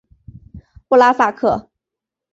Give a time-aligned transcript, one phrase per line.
[0.87, 1.69] 布拉萨克。